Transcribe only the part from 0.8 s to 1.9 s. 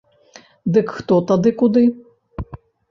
хто тады куды?